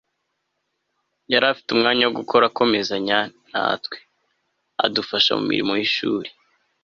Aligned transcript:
yari 1.31 1.45
afite 1.51 1.69
umwanya 1.71 2.03
wo 2.05 2.13
gukora, 2.19 2.43
akomezanya 2.47 3.17
natwe, 3.51 3.97
adufasha 4.85 5.31
mu 5.37 5.43
mirimo 5.51 5.71
y'ishuri 5.79 6.29